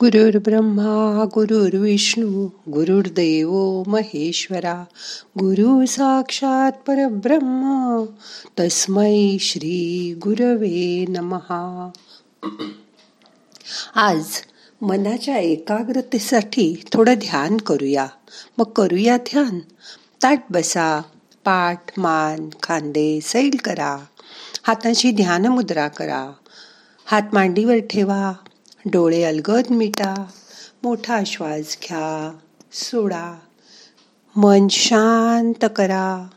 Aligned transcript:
गुरुर्ब्रह्मा 0.00 1.24
गुरुर्विष्णू 1.34 2.46
गुरुर्देव 2.68 3.82
महेश्वरा 3.86 4.84
गुरु 5.38 5.86
साक्षात 5.86 6.72
परब्रह्म 6.72 8.04
तस्मै 8.60 9.36
श्री 9.40 10.14
गुरवे 10.22 11.04
नमहा 11.08 11.90
आज 13.94 14.24
मनाच्या 14.82 15.38
एकाग्रतेसाठी 15.38 16.84
थोडं 16.92 17.14
ध्यान 17.14 17.56
करूया. 17.56 18.06
मग 18.58 18.64
करूया 18.64 19.16
ध्यान. 19.16 19.58
ताट 20.22 20.42
बसा 20.50 21.00
पाठ 21.44 21.98
मान 21.98 22.48
खांदे 22.62 23.20
सैल 23.22 23.56
करा. 23.64 23.96
हाताची 24.62 25.10
ध्यान 25.10 25.46
मुद्रा 25.46 25.88
करा. 25.88 26.30
हात 27.04 27.22
मांडीवर 27.32 27.76
ठेवा. 27.76 28.32
डोळे 28.92 29.22
अलगद 29.22 29.70
मिटा 29.70 30.26
मोठा 30.82 31.20
श्वास 31.26 31.78
घ्या 31.82 32.36
सोडा. 32.72 33.38
मन 34.36 34.68
शांत 34.68 35.64
करा. 35.76 36.28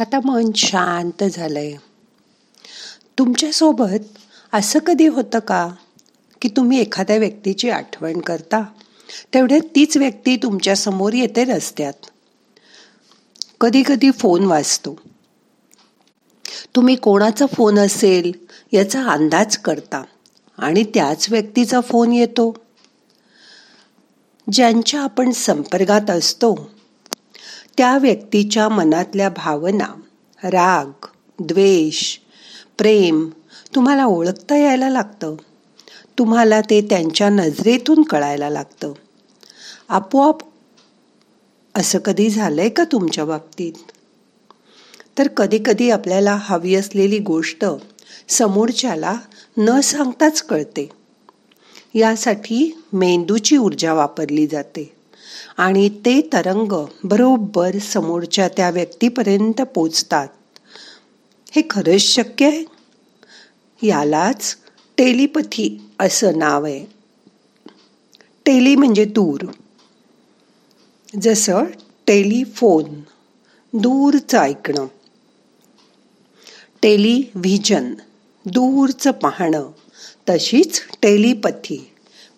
आता 0.00 0.18
मन 0.24 0.50
शांत 0.56 1.24
झालंय. 1.24 1.76
तुमच्यासोबत 3.18 4.18
असं 4.52 4.78
कधी 4.78 5.06
होतं 5.06 5.38
का 5.38 5.68
की 6.42 6.48
तुम्ही 6.48 6.80
एखाद्या 6.80 7.16
व्यक्तीची 7.16 7.70
आठवण 7.70 8.20
करता 8.20 8.62
तेवढ्यात 9.34 9.60
तीच 9.76 9.96
व्यक्ती 9.96 10.36
तुमच्यासमोर 10.36 11.12
येते 11.12 11.44
रस्त्यात? 11.44 11.92
कधी 13.60 13.82
कधी 13.86 14.10
फोन 14.10 14.44
वाचतो 14.44 14.96
तुम्ही 16.76 16.96
कोणाचा 16.96 17.46
फोन 17.46 17.78
असेल 17.78 18.32
याचा 18.72 19.02
अंदाज 19.04 19.56
करता 19.56 20.02
आणि 20.58 20.84
त्याच 20.84 21.26
व्यक्तीचा 21.30 21.80
फोन 21.80 22.12
येतो. 22.12 22.56
ज्यांच्या 24.52 25.00
आपण 25.00 25.30
संपर्कात 25.30 26.10
असतो 26.10 26.70
त्या 27.78 27.98
व्यक्तीच्या 27.98 28.68
मनातल्या 28.68 29.28
भावना 29.28 29.86
राग 30.44 31.06
द्वेष 31.38 32.18
प्रेम 32.78 33.28
तुम्हाला 33.74 34.04
ओळखता 34.04 34.56
यायला 34.56 34.88
लागतं. 34.88 35.34
तुम्हाला 36.18 36.60
ते 36.60 36.80
त्यांच्या 36.80 37.28
नजरेतून 37.28 38.02
कळायला 38.02 38.50
लागतं. 38.50 38.92
आपोआप 39.88 40.38
असं 41.74 41.98
कधी 41.98 42.30
झालंय 42.30 42.68
का 42.68 42.84
तुमच्या 42.84 43.24
बाबतीत? 43.24 43.72
तर 45.18 45.28
कधी 45.28 45.58
कधी 45.66 45.90
आपल्याला 45.90 46.38
हवी 46.40 46.74
असलेली 46.74 47.18
गोष्ट 47.18 47.64
समोरच्याला 48.28 49.16
न 49.58 49.80
सांगताच 49.80 50.42
कळते. 50.42 50.88
यासाठी 51.94 52.82
मेंदूची 52.92 53.56
ऊर्जा 53.56 53.92
वापरली 53.92 54.46
जाते. 54.46 54.97
आणि 55.56 55.88
ते 55.88 56.20
तरंग 56.32 56.86
बरोबर 57.04 57.78
समोरच्या 57.78 58.48
त्या 58.48 58.70
व्यक्तीपर्यंत 58.70 59.62
पोचतात. 59.62 60.28
हे 61.50 61.62
खरंच 61.70 62.00
शक्य 62.00 62.46
आहे? 62.46 62.64
यालाच 63.86 64.56
टेलिपथी 64.98 65.82
असं 66.00 66.38
नाव 66.38 66.64
आहे. 66.64 66.86
टेली 68.46 68.76
म्हणजे 68.76 69.04
दूर. 69.04 69.40
जसं 71.22 71.64
टेलिफोन 72.06 72.84
दूरचं 73.72 74.38
ऐकणं. 74.38 74.86
टेलिव्हिजन 76.82 77.94
दूरचं 78.46 79.10
पाहणं. 79.10 79.70
तशीच 80.28 80.80
टेलिपथी 81.02 81.90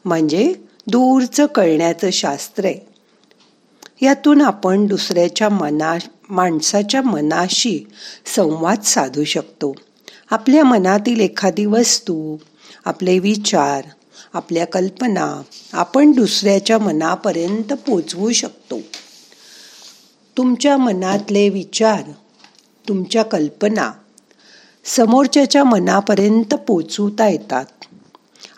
म्हणजे 0.04 0.54
दूरचं 0.86 1.46
कळण्याचं 1.46 2.10
शास्त्र 2.10 2.64
आहे. 2.64 2.90
यातून 4.02 4.40
आपण 4.40 4.86
दुसऱ्याच्या 4.86 5.48
मना 5.48 5.98
माणसाच्या 6.30 7.02
मनाशी 7.02 7.80
संवाद 8.36 8.82
साधू 8.82 9.24
शकतो. 9.24 9.74
आपल्या 10.30 10.64
मनातील 10.64 11.20
एखादी 11.20 11.66
वस्तू 11.66 12.36
आपले 12.84 13.18
विचार 13.18 13.84
आपल्या 14.32 14.66
कल्पना 14.66 15.42
आपण 15.72 16.12
दुसऱ्याच्या 16.12 16.78
मनापर्यंत 16.78 17.72
पोचवू 17.72 18.32
शकतो. 18.32 18.78
तुमच्या 20.36 20.76
मनातले 20.76 21.48
विचार 21.48 22.02
तुमच्या 22.88 23.22
कल्पना 23.22 23.92
समोरच्याच्या 24.84 25.64
मनापर्यंत 25.64 26.54
पोचवता 26.54 27.28
येतात. 27.28 27.64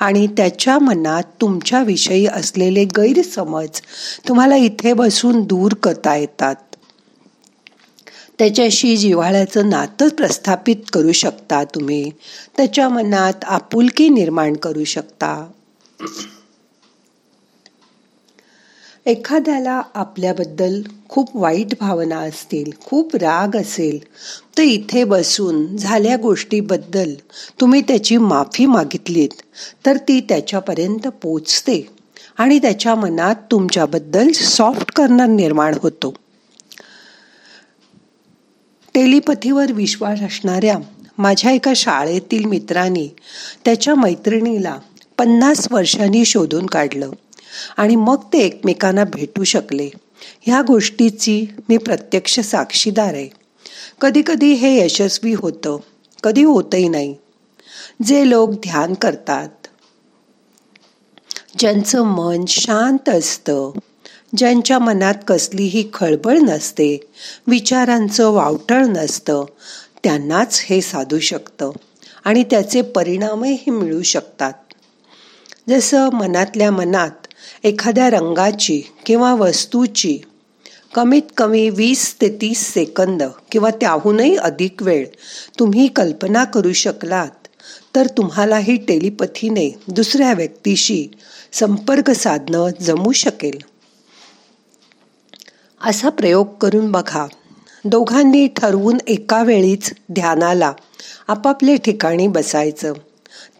आणि 0.02 0.26
त्याच्या 0.26 0.78
मनात 0.78 1.22
तुमच्याविषयी 1.40 2.26
असलेले 2.26 2.84
गैरसमज 2.84 3.80
तुम्हाला 4.28 4.56
इथे 4.56 4.92
बसून 4.92 5.42
दूर 5.42 5.74
करता 5.74 6.16
येतात. 6.16 6.54
त्याच्याशी 8.38 8.96
जिव्हाळ्याचं 8.96 9.70
नातं 9.70 10.08
प्रस्थापित 10.08 10.76
करू 10.92 11.12
शकता 11.12 11.64
तुम्ही. 11.64 12.10
त्याच्या 12.56 12.88
मनात 12.88 13.44
आपुलकी 13.44 14.08
निर्माण 14.08 14.52
करू 14.52 14.84
शकता. 14.84 15.46
एखाद्याला 19.06 19.82
आपल्याबद्दल 19.94 20.82
खूप 21.08 21.30
वाईट 21.34 21.74
भावना 21.80 22.18
असतील 22.18 22.70
खूप 22.84 23.16
राग 23.16 23.56
असेल 23.56 23.98
तर 24.58 24.62
इथे 24.62 25.04
बसून 25.04 25.76
झाल्या 25.76 26.16
गोष्टीबद्दल 26.16 27.14
तुम्ही 27.60 27.80
त्याची 27.80 28.16
माफी 28.16 28.66
मागितलीत 28.66 29.42
तर 29.86 29.96
ती 29.96 30.20
त्याच्यापर्यंत 30.20 31.08
पोचते 31.08 31.88
आणि 32.38 32.58
त्याच्या 32.58 32.94
मनात 32.94 33.34
तुमच्याबद्दल 33.50 34.30
सॉफ्ट 34.32 34.92
कर्नर 34.92 35.26
निर्माण 35.26 35.74
होतो. 35.82 36.14
टेलिपथीवर 38.94 39.72
विश्वास 39.72 40.20
असणाऱ्या 40.20 40.78
माझ्या 41.18 41.50
एका 41.50 41.72
शाळेतील 41.76 42.44
मित्राने 42.44 43.16
त्याच्या 43.64 43.94
मैत्रिणीला 43.94 44.78
पन्नास 45.18 45.68
वर्षांनी 45.70 46.24
शोधून 46.24 46.66
काढलं. 46.66 47.10
आणि 47.76 47.96
मग 47.96 48.16
ते 48.32 48.38
एकमेकांना 48.38 49.04
भेटू 49.04 49.44
शकले. 49.44 49.88
ह्या 50.40 50.62
गोष्टीची 50.62 51.46
मी 51.68 51.76
प्रत्यक्ष 51.76 52.40
साक्षीदार 52.40 53.14
आहे. 53.14 53.28
कधी 54.00 54.22
कधी 54.26 54.52
हे 54.52 54.84
यशस्वी 54.84 55.32
होतं 55.32 55.76
कधी 56.22 56.42
होतही 56.42 56.88
नाही. 56.88 57.14
जे 58.02 58.30
लोक 58.30 58.50
ध्यान 58.50 58.94
करतात 58.94 59.48
ज्यांचं 61.58 62.02
मन 62.02 62.44
शांत 62.48 63.08
असतं 63.08 63.70
ज्यांच्या 64.36 64.78
मनात 64.78 65.14
कसलीही 65.28 65.88
खळबळ 65.94 66.38
नसते 66.38 67.06
विचारांचं 67.46 68.30
वावटळ 68.30 68.84
नसतं 68.84 69.44
त्यांनाच 70.04 70.60
हे 70.64 70.80
साधू 70.80 71.18
शकतं 71.18 71.70
आणि 72.24 72.42
त्याचे 72.42 72.82
परिणामही 72.82 73.70
मिळू 73.70 74.02
शकतात. 74.02 74.52
जसं 75.68 76.08
मनातल्या 76.10 76.70
मनात 76.70 77.21
एखाद्या 77.64 78.10
रंगाची 78.10 78.82
किंवा 79.06 79.34
वस्तूची 79.34 80.18
कमीत 80.94 81.22
कमी 81.36 81.70
वीस 81.70 82.14
ते 82.20 82.28
तीस 82.28 82.72
सेकंद 82.72 83.22
किंवा 83.52 83.70
त्याहूनही 83.70 84.36
अधिक 84.36 84.82
वेळ 84.82 85.06
तुम्ही 85.58 85.86
कल्पना 85.86 86.44
करू 86.44 86.72
शकलात 86.72 87.28
तर 87.94 88.06
तुम्हालाही 88.06 88.76
टेलिपथीने 88.76 89.70
दुसऱ्या 89.88 90.32
व्यक्तीशी 90.32 91.08
संपर्क 91.52 92.10
साधणं 92.10 92.68
जमू 92.80 93.12
शकेल. 93.12 93.58
असा 95.84 96.08
प्रयोग 96.08 96.46
करून 96.60 96.92
बघा. 96.92 97.26
दोघांनी 97.84 98.46
ठरवून 98.46 98.98
एका 99.06 99.42
वेळीच 99.42 99.92
ध्यानाला 100.12 100.72
आपापल्या 101.28 101.76
ठिकाणी 101.76 102.26
बसायचं. 102.26 102.92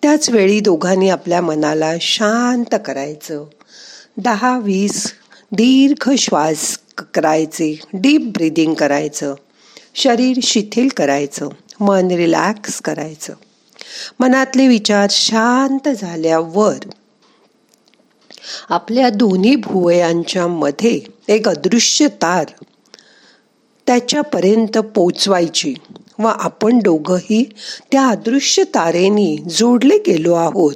त्याच 0.03 0.31
वेळी 0.31 0.61
दोघांनी 0.61 1.09
आपल्या 1.09 1.41
मनाला 1.41 1.93
शांत 2.01 2.75
करायचं. 2.85 3.45
दहा 4.17 4.59
वीस 4.59 5.13
दीर्घ 5.53 6.11
श्वास 6.19 6.79
करायचे 7.15 7.81
डीप 7.93 8.21
ब्रिदिंग 8.21 8.75
करायचं 8.75 9.35
शरीर 9.95 10.37
शिथिल 10.43 10.89
करायचं 10.89 11.49
मन 11.81 12.11
रिलॅक्स 12.11 12.81
करायचं. 12.81 13.35
मनातले 14.21 14.69
विचार 14.69 15.07
शांत 15.11 15.89
झाल्यावर 15.89 16.77
आपल्या 18.69 19.11
दोन्ही 19.11 19.57
भुवयांच्या 19.57 20.47
मध्ये 20.47 21.01
एक 21.29 21.49
अदृश्य 21.49 22.09
तार 22.09 22.45
त्याच्यापर्यंत 23.87 24.79
पोचवायची 24.79 25.75
व 26.19 26.27
आपण 26.27 26.79
दोघही 26.79 27.53
त्या 27.93 28.07
अदृश्य 28.07 28.65
तारेनी 28.65 29.39
जोडले 29.51 29.99
गेलो 29.99 30.35
आहोत. 30.35 30.75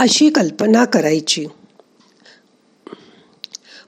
अशी 0.00 0.30
कल्पना 0.30 0.84
करायची. 0.84 1.46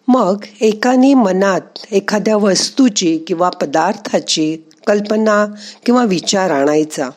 मग 0.08 0.44
एकाने 0.60 1.14
मनात 1.14 1.60
एखाद्या 1.90 2.36
वस्तूची 2.36 3.18
किंवा 3.18 3.50
पदार्थाची 3.50 4.56
कल्पना 4.86 5.46
किंवा 5.86 6.04
विचार 6.04 6.50
आणायचा. 6.50 7.08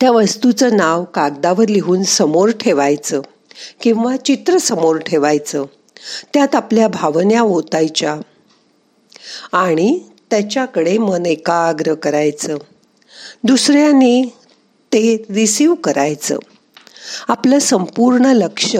त्या 0.00 0.10
वस्तूचं 0.10 0.76
नाव 0.76 1.04
कागदावर 1.04 1.68
लिहून 1.68 2.02
समोर 2.02 2.50
ठेवायचं 2.50 3.20
किंवा 3.80 4.16
चित्र 4.16 4.58
समोर 4.58 4.96
ठेवायचं. 4.96 5.64
त्यात 6.34 6.54
आपल्या 6.54 6.88
भावना 6.88 7.40
ओतायच्या 7.40 8.16
आणि 9.52 10.00
त्याच्याकडे 10.30 10.98
मन 10.98 11.26
एकाग्र 11.26 11.94
करायचं. 11.94 12.56
दुसऱ्याने 13.44 14.39
ते 14.92 15.26
रिसीव 15.30 15.74
करायचं. 15.74 16.36
आपलं 17.28 17.58
संपूर्ण 17.58 18.26
लक्ष 18.26 18.76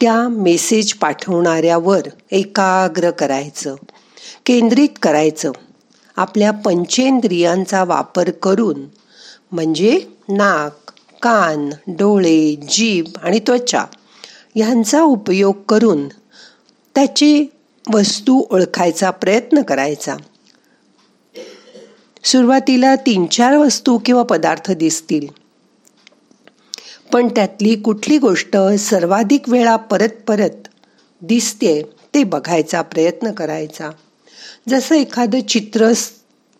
त्या 0.00 0.28
मेसेज 0.28 0.94
पाठवणाऱ्यावर 0.94 2.00
एकाग्र 2.30 3.10
करायचं. 3.10 3.74
केंद्रित 4.46 4.88
करायचं. 5.02 5.52
आपल्या 6.16 6.50
पंचेंद्रियांचा 6.50 7.84
वापर 7.84 8.30
करून 8.30 8.80
म्हणजे 9.52 10.00
नाक 10.28 10.90
कान 11.22 11.70
डोळे 11.86 12.56
जीभ 12.56 13.04
आणि 13.22 13.38
त्वचा 13.38 13.84
ह्यांचा 14.54 15.02
उपयोग 15.02 15.54
करून 15.68 16.08
त्याची 16.94 17.46
वस्तू 17.94 18.42
ओळखायचा 18.50 19.10
प्रयत्न 19.10 19.62
करायचा. 19.62 20.16
सुरुवातीला 22.24 22.96
तीन 22.96 23.26
चार 23.26 23.56
वस्तू 23.56 23.98
किंवा 23.98 24.22
पदार्थ 24.22 24.70
दिसतील. 24.70 25.26
पण 27.12 27.28
त्यातली 27.28 27.76
कुठली 27.76 28.18
गोष्ट 28.18 28.56
सर्वाधिक 28.78 29.48
वेळा 29.48 29.76
परत 29.76 30.08
परत 30.28 30.68
दिसते 31.22 31.82
ते 32.14 32.24
बघायचा 32.24 32.82
प्रयत्न 32.82 33.32
करायचा. 33.32 33.90
जसं 34.68 34.94
एखादं 34.94 35.40
चित्र 35.40 35.92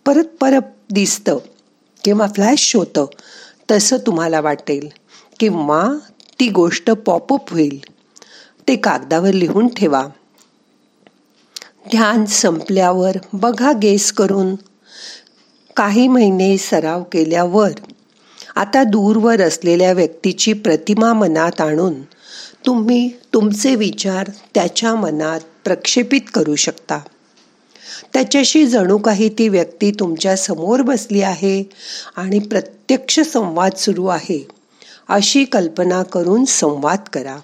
परत 0.07 0.25
परत 0.41 0.93
दिसतं 0.93 1.39
किंवा 2.05 2.27
फ्लॅश 2.27 2.77
होतं 2.77 3.07
तसं 3.71 3.97
तुम्हाला 3.97 4.41
वाटेल 4.41 4.89
किंवा 5.41 5.89
ती 6.41 6.49
गोष्ट 6.49 6.91
पॉपअप 6.91 7.51
होईल. 7.51 7.79
ते 8.69 8.77
कागदावर 8.77 9.33
लिहून 9.33 9.69
ठेवा. 9.69 10.07
ध्यान 11.91 12.25
संपल्यावर 12.25 13.17
बघा 13.33 13.73
गेस 13.73 14.13
करून 14.13 14.55
काही 15.79 16.09
महिने 16.09 16.59
सराव 16.59 17.03
केल्यावर 17.03 17.71
आता 18.57 18.85
दूरवर 18.85 19.41
असलेल्या 19.41 19.93
व्यक्तीची 19.93 20.53
प्रतिमा 20.53 21.13
मनात 21.13 21.61
आणून 21.61 22.03
तुम्ही 22.67 23.09
तुमचे 23.35 23.75
विचार 23.75 24.31
त्याच्या 24.55 24.95
मनात 24.95 25.41
प्रक्षेपित 25.65 26.21
करू 26.35 26.55
शकता. 26.55 26.99
त्याच्याशी 28.13 28.67
जणू 28.67 28.99
काही 28.99 29.29
ती 29.29 29.49
व्यक्ती 29.49 29.91
तुमच्यासमोर 29.91 30.83
बसली 30.83 31.23
आहे 31.23 31.71
आणि 32.17 32.39
प्रत्यक्ष 32.39 33.21
संवाद 33.21 33.73
सुरू 33.75 34.07
आहे. 34.07 34.49
अशी 35.09 35.45
कल्पना 35.45 36.03
करून 36.03 36.45
संवाद 36.45 36.99
करा. 37.13 37.37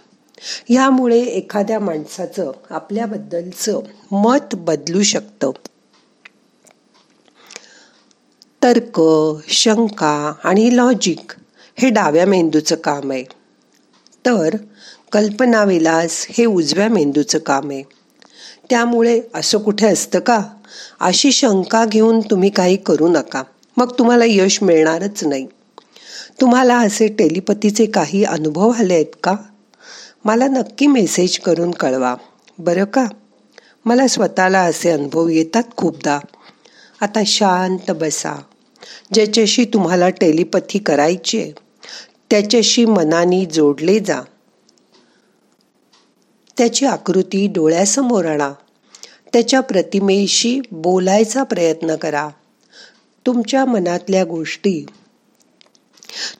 ह्यामुळे 0.68 1.20
एखाद्या 1.20 1.80
माणसाचं 1.80 2.52
आपल्याबद्दलचं 2.70 3.80
मत 4.12 4.54
बदलू 4.54 5.02
शकतं. 5.02 5.50
तर्क 8.64 9.02
शंका 9.48 10.32
आणि 10.44 10.76
लॉजिक 10.76 11.32
हे 11.78 11.88
डाव्या 11.88 12.26
मेंदूचं 12.26 12.76
काम 12.76 13.10
आहे. 13.10 13.24
तर 14.26 14.56
कल्पनाविलास 15.12 16.26
हे 16.30 16.44
उजव्या 16.44 16.88
मेंदूचं 16.88 17.38
काम 17.38 17.70
आहे. 17.70 17.82
त्यामुळे 18.70 19.20
असं 19.34 19.58
कुठे 19.58 19.86
असतं 19.86 20.18
का? 20.18 20.42
अशी 21.00 21.32
शंका 21.32 21.84
घेऊन 21.84 22.20
तुम्ही 22.20 22.50
काही 22.50 22.76
करू 22.76 23.08
नका. 23.08 23.42
मग 23.76 23.92
तुम्हाला 23.98 24.24
यश 24.26 24.62
मिळणारच 24.62 25.24
नाही. 25.24 25.46
तुम्हाला 26.40 26.78
असे 26.78 27.08
टेलिपतीचे 27.08 27.86
काही 27.86 28.24
अनुभव 28.24 28.70
आले 28.70 28.94
आहेत 28.94 29.16
का? 29.22 29.36
मला 30.24 30.46
नक्की 30.46 30.86
मेसेज 30.86 31.38
करून 31.38 31.70
कळवा. 31.70 32.14
बरं 32.58 32.84
का? 32.84 33.06
मला 33.84 34.06
स्वतःला 34.06 34.60
असे 34.60 34.90
अनुभव 34.90 35.28
येतात 35.28 35.62
खूपदा. 35.76 36.18
आता 37.00 37.22
शांत 37.26 37.90
बसा. 37.90 38.42
ज्याच्याशी 39.12 39.64
तुम्हाला 39.64 40.08
टेलिपथी 40.08 40.78
करायची 40.78 41.52
त्याच्याशी 42.30 42.84
मनाने 42.84 43.44
जोडले 43.44 43.98
जा. 43.98 44.20
त्याची 46.58 46.86
आकृती 46.86 47.46
डोळ्यासमोर 47.46 48.24
आणा. 48.24 48.52
त्याच्या 49.32 49.60
प्रतिमेशी 49.60 50.60
बोलायचा 50.70 51.42
प्रयत्न 51.42 51.96
करा. 51.96 52.28
तुमच्या 53.26 53.64
मनातल्या 53.64 54.24
गोष्टी 54.24 54.86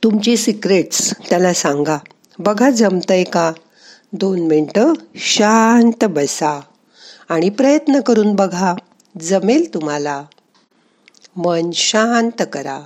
तुमची 0.02 0.36
सिक्रेट्स 0.36 1.14
त्याला 1.30 1.52
सांगा. 1.52 1.98
बघा 2.38 2.70
जमतंय 2.70 3.24
का? 3.24 3.52
दोन 4.12 4.40
मिनटं 4.40 4.92
शांत 5.14 6.04
बसा 6.04 6.60
आणि 7.28 7.50
प्रयत्न 7.50 8.00
करून 8.00 8.34
बघा 8.34 8.74
जमेल 9.20 9.74
तुम्हाला. 9.74 10.24
मन 11.36 11.70
शांत 11.74 12.42
करा. 12.52 12.80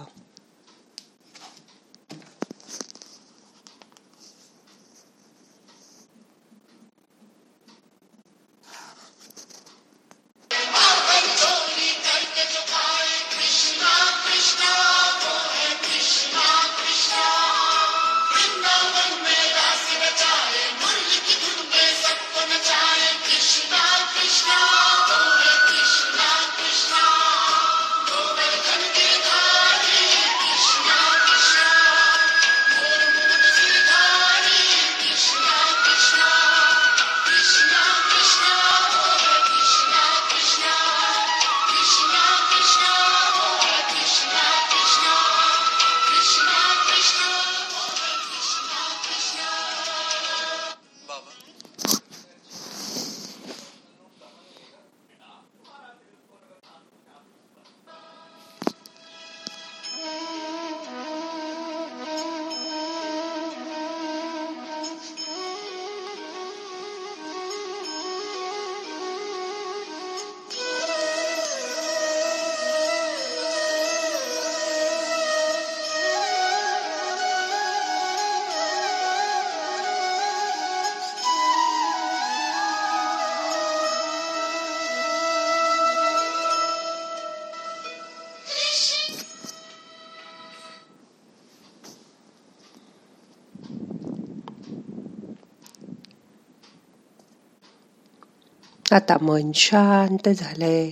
आता 98.92 99.16
मन 99.23 99.50
शांत 99.54 100.28
झालंय. 100.28 100.90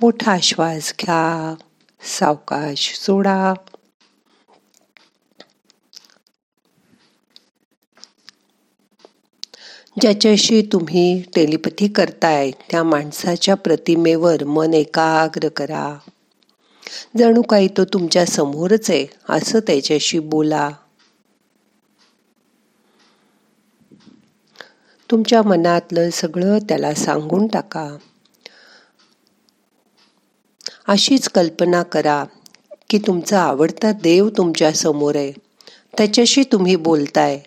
मोठा 0.00 0.36
श्वास 0.42 0.94
घ्या. 1.00 1.54
सावकाश 2.18 2.98
सोडा. 2.98 3.54
ज्याच्याशी 10.00 10.62
तुम्ही 10.62 11.22
टेलिपथी 11.34 11.88
करताय 11.88 12.50
त्या 12.50 12.82
माणसाच्या 12.82 13.54
प्रतिमेवर 13.54 14.44
मन 14.44 14.74
एकाग्र 14.74 15.48
करा. 15.48 15.98
जणू 17.18 17.42
काही 17.42 17.68
तो 17.68 17.84
तुमच्या 17.84 18.26
समोरच 18.26 18.90
आहे 18.90 19.06
असं 19.28 19.58
त्याच्याशी 19.58 20.18
बोला. 20.18 20.70
तुमच्या 25.14 25.42
मनातलं 25.42 26.10
सगळं 26.10 26.58
त्याला 26.58 26.94
सांगून 26.94 27.46
टाका. 27.46 27.96
अशीच 30.88 31.28
कल्पना 31.28 31.82
करा 31.82 32.24
की 32.90 32.98
तुमचा 32.98 33.42
आवडता 33.42 33.92
देव 33.92 34.28
तुमच्यासमोर 34.28 35.16
आहे. 35.16 35.32
त्याच्याशी 35.98 36.44
तुम्ही 36.52 36.76
बोलताय. 36.76 37.40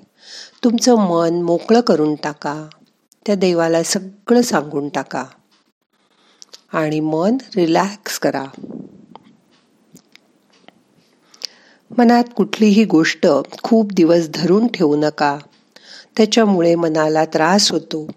तुमचं 0.64 0.96
मन 0.96 1.42
मोकळं 1.42 1.82
करून 1.82 2.16
टाका. 2.16 2.68
त्या 3.26 3.36
देवाला 3.36 3.84
सगळं 3.84 4.42
सांगून 4.42 4.90
टाका. 4.90 5.26
आणि 6.74 7.00
मन 7.00 7.38
रिलॅक्स 7.56 8.20
करा. 8.20 8.46
मनात 11.98 12.24
कुठलीही 12.36 12.84
गोष्ट 12.84 13.28
खूप 13.64 13.92
दिवस 13.92 14.30
धरून 14.34 14.68
ठेवू 14.68 14.96
नका. 14.96 15.38
त्याच्यामुळे 16.18 16.76
मनाला 16.76 17.26
त्रास 17.26 17.72
होतो 17.72 18.08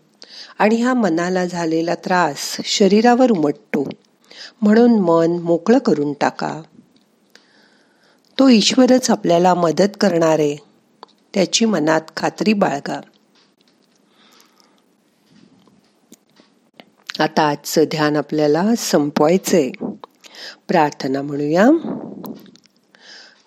आणि 0.59 0.83
हा 0.83 0.95
मनाला 0.95 1.47
झालेला 1.47 1.95
त्रास 1.95 2.57
शरीरावर 2.65 3.31
उमटतो. 3.31 3.89
म्हणून 4.63 5.01
मन 5.01 5.31
मोकळं 5.31 5.79
करून 5.79 6.13
टाका. 6.13 6.63
तो 8.39 8.49
ईश्वरच 8.49 9.11
आपल्याला 9.11 9.55
मदत 9.55 9.97
करणार. 10.01 10.39
आहे 10.39 10.57
त्याची 11.35 11.65
मनात 11.65 12.01
खात्री 12.17 12.53
बाळगा. 12.53 13.01
आता 17.19 17.49
आजचं 17.49 17.85
ध्यान 17.85 18.17
आपल्याला 18.17 18.65
संपवायचंय. 18.79 19.71
प्रार्थना 20.69 21.23
म्हणूया. 21.23 21.69